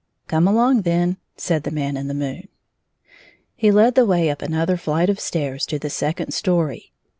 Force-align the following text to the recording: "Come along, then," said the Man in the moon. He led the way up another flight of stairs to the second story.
"Come 0.27 0.47
along, 0.47 0.81
then," 0.81 1.17
said 1.37 1.61
the 1.61 1.69
Man 1.69 1.95
in 1.95 2.07
the 2.07 2.15
moon. 2.15 2.47
He 3.55 3.69
led 3.69 3.93
the 3.93 4.03
way 4.03 4.31
up 4.31 4.41
another 4.41 4.75
flight 4.75 5.11
of 5.11 5.19
stairs 5.19 5.63
to 5.67 5.77
the 5.77 5.91
second 5.91 6.31
story. 6.33 6.91